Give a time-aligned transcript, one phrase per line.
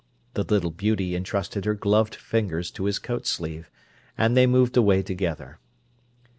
[0.33, 3.69] The little beauty entrusted her gloved fingers to his coat sleeve,
[4.17, 5.59] and they moved away together.